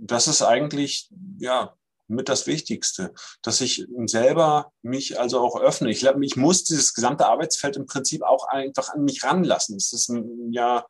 [0.00, 1.74] Das ist eigentlich, ja,
[2.08, 5.90] mit das Wichtigste, dass ich selber mich also auch öffne.
[5.90, 9.76] Ich, ich muss dieses gesamte Arbeitsfeld im Prinzip auch einfach an mich ranlassen.
[9.76, 10.86] Es ist ein, ja,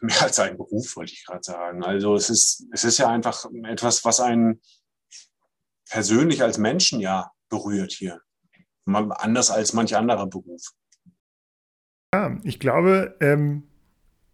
[0.00, 1.84] mehr als ein Beruf, wollte ich gerade sagen.
[1.84, 4.60] Also es ist, es ist ja einfach etwas, was einen
[5.88, 8.20] persönlich als Menschen ja berührt hier.
[8.86, 10.72] Anders als manch anderer Beruf.
[12.12, 13.68] Ja, ich glaube, ähm,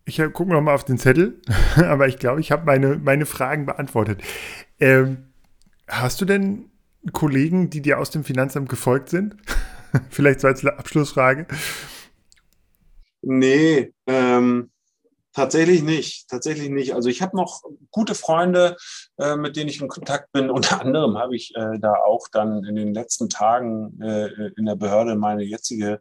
[0.09, 1.41] ich gucke noch mal auf den Zettel,
[1.77, 4.23] aber ich glaube, ich habe meine, meine Fragen beantwortet.
[4.81, 5.29] Ähm,
[5.87, 6.71] hast du denn
[7.13, 9.37] Kollegen, die dir aus dem Finanzamt gefolgt sind?
[10.11, 11.47] Vielleicht so als Abschlussfrage.
[13.23, 14.71] Nee, ähm,
[15.39, 16.97] Tatsächlich nicht, tatsächlich nicht.
[16.97, 18.77] Also ich habe noch gute Freunde,
[19.19, 20.51] äh, mit denen ich in Kontakt bin.
[20.51, 24.75] Unter anderem habe ich äh, da auch dann in den letzten Tagen äh, in der
[24.75, 26.01] Behörde meine jetzige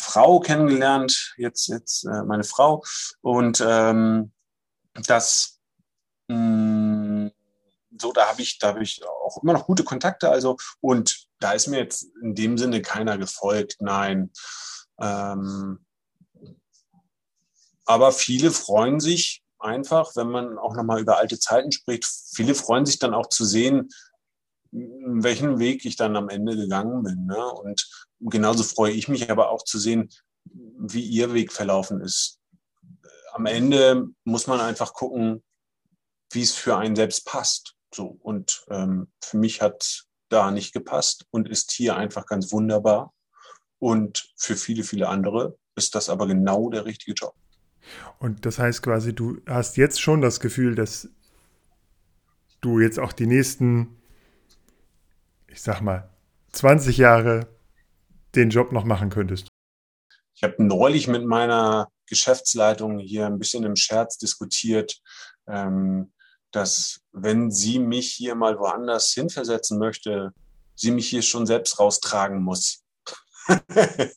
[0.00, 2.82] Frau kennengelernt, jetzt jetzt äh, meine Frau.
[3.20, 4.32] Und ähm,
[5.06, 5.60] das
[6.28, 7.30] mh, mm,
[8.00, 10.30] so, da habe ich, da habe ich auch immer noch gute Kontakte.
[10.30, 13.76] Also und da ist mir jetzt in dem Sinne keiner gefolgt.
[13.80, 14.30] Nein.
[14.98, 15.83] Ähm,
[17.84, 22.86] aber viele freuen sich einfach, wenn man auch nochmal über alte Zeiten spricht, viele freuen
[22.86, 23.88] sich dann auch zu sehen,
[24.70, 27.26] welchen Weg ich dann am Ende gegangen bin.
[27.26, 27.46] Ne?
[27.46, 27.88] Und
[28.20, 30.10] genauso freue ich mich aber auch zu sehen,
[30.44, 32.38] wie ihr Weg verlaufen ist.
[33.32, 35.42] Am Ende muss man einfach gucken,
[36.32, 37.74] wie es für einen selbst passt.
[37.94, 43.14] So und ähm, für mich hat da nicht gepasst und ist hier einfach ganz wunderbar.
[43.78, 47.34] Und für viele, viele andere ist das aber genau der richtige Job.
[48.18, 51.08] Und das heißt quasi, du hast jetzt schon das Gefühl, dass
[52.60, 53.96] du jetzt auch die nächsten,
[55.48, 56.08] ich sag mal,
[56.52, 57.48] 20 Jahre
[58.34, 59.48] den Job noch machen könntest.
[60.34, 65.00] Ich habe neulich mit meiner Geschäftsleitung hier ein bisschen im Scherz diskutiert,
[65.46, 66.12] ähm,
[66.50, 70.32] dass wenn sie mich hier mal woanders hinversetzen möchte,
[70.74, 72.82] sie mich hier schon selbst raustragen muss.
[73.46, 74.12] das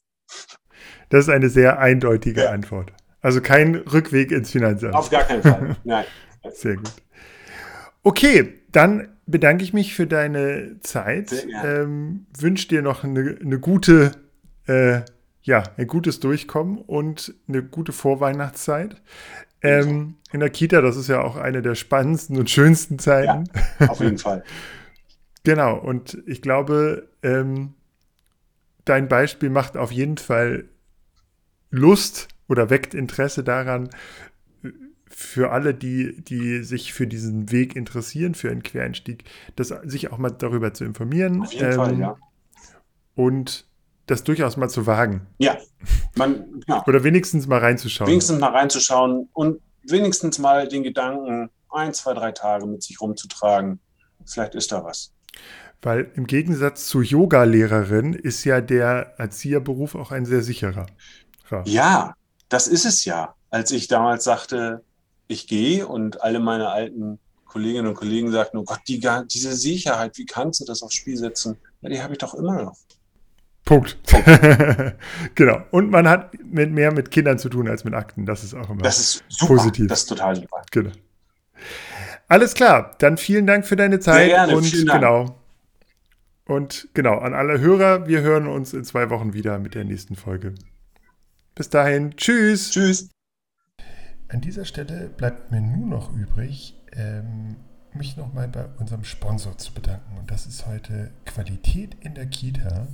[1.09, 2.51] ist eine sehr eindeutige ja.
[2.51, 2.91] Antwort.
[3.27, 4.95] Also kein Rückweg ins Finanzamt.
[4.95, 5.75] Auf gar keinen Fall.
[5.83, 6.05] Nein.
[6.53, 6.93] Sehr gut.
[8.01, 11.45] Okay, dann bedanke ich mich für deine Zeit.
[11.61, 14.13] Ähm, Wünsche dir noch eine, eine gute,
[14.65, 15.01] äh,
[15.41, 19.01] ja, ein gutes Durchkommen und eine gute Vorweihnachtszeit.
[19.61, 23.43] Ähm, in der Kita, das ist ja auch eine der spannendsten und schönsten Zeiten.
[23.81, 24.41] Ja, auf jeden Fall.
[25.43, 27.73] genau, und ich glaube, ähm,
[28.85, 30.69] dein Beispiel macht auf jeden Fall
[31.71, 33.89] Lust, oder weckt Interesse daran,
[35.09, 39.23] für alle, die, die sich für diesen Weg interessieren, für einen Quereinstieg,
[39.55, 41.41] das, sich auch mal darüber zu informieren.
[41.41, 42.17] Auf jeden ähm, Fall, ja.
[43.15, 43.65] Und
[44.05, 45.25] das durchaus mal zu wagen.
[45.37, 45.57] Ja,
[46.15, 46.83] man, ja.
[46.85, 48.09] Oder wenigstens mal reinzuschauen.
[48.09, 53.79] Wenigstens mal reinzuschauen und wenigstens mal den Gedanken ein, zwei, drei Tage mit sich rumzutragen.
[54.25, 55.13] Vielleicht ist da was.
[55.81, 60.87] Weil im Gegensatz zur Yoga-Lehrerin ist ja der Erzieherberuf auch ein sehr sicherer.
[61.49, 62.15] Ja, ja
[62.49, 63.35] das ist es ja.
[63.49, 64.83] Als ich damals sagte,
[65.27, 68.99] ich gehe und alle meine alten Kolleginnen und Kollegen sagten, oh Gott, die,
[69.31, 71.57] diese Sicherheit, wie kannst du das aufs Spiel setzen?
[71.81, 72.75] Ja, die habe ich doch immer noch.
[73.65, 73.97] Punkt.
[75.35, 75.61] genau.
[75.71, 78.25] Und man hat mit mehr mit Kindern zu tun als mit Akten.
[78.25, 79.55] Das ist auch immer das ist super.
[79.55, 79.87] positiv.
[79.87, 80.63] Das ist total super.
[80.71, 80.91] Genau.
[82.29, 82.95] Alles klar.
[82.99, 84.27] Dann vielen Dank für deine Zeit.
[84.27, 84.55] Sehr gerne.
[84.55, 85.01] Und vielen Dank.
[85.01, 85.39] genau.
[86.45, 90.15] Und genau, an alle Hörer, wir hören uns in zwei Wochen wieder mit der nächsten
[90.15, 90.55] Folge.
[91.57, 92.69] Bis dahin, tschüss.
[92.69, 93.09] Tschüss.
[94.27, 97.55] An dieser Stelle bleibt mir nur noch übrig, ähm,
[97.93, 100.19] mich nochmal bei unserem Sponsor zu bedanken.
[100.19, 102.87] Und das ist heute Qualität in der Kita.